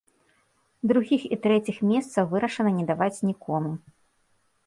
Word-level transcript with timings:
Другіх 0.91 1.21
і 1.35 1.39
трэціх 1.43 1.77
месцаў 1.91 2.23
вырашана 2.33 2.71
не 2.79 2.85
даваць 2.91 3.23
нікому. 3.29 3.71